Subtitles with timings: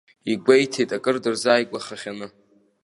[0.31, 2.27] Игәеиҭеит акыр дырзааигәахахьаны.